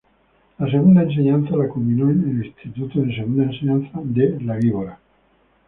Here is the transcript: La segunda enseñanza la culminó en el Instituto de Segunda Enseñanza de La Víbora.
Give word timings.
La 0.57 0.65
segunda 0.67 1.03
enseñanza 1.03 1.55
la 1.55 1.67
culminó 1.69 2.09
en 2.09 2.27
el 2.27 2.43
Instituto 2.47 3.01
de 3.01 3.13
Segunda 3.15 3.43
Enseñanza 3.43 3.99
de 4.03 4.41
La 4.41 4.55
Víbora. 4.55 4.97